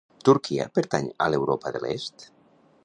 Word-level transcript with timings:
Turquia 0.27 0.65
pertany 0.77 1.11
a 1.25 1.29
l'Europa 1.33 1.75
de 1.77 1.85
l'Est. 1.87 2.29